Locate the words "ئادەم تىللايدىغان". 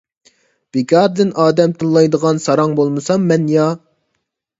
1.43-2.41